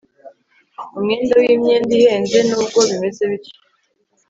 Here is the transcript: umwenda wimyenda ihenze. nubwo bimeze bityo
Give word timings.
umwenda 0.97 1.33
wimyenda 1.41 1.91
ihenze. 1.99 2.37
nubwo 2.49 2.79
bimeze 2.89 3.23
bityo 3.29 3.57